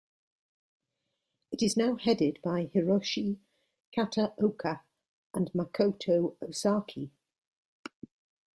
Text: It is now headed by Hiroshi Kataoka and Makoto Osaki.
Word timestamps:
It 1.51 1.61
is 1.61 1.77
now 1.77 1.93
headed 1.95 2.39
by 2.43 2.71
Hiroshi 2.73 3.37
Kataoka 3.95 4.81
and 5.35 5.51
Makoto 5.53 6.35
Osaki. 6.41 7.11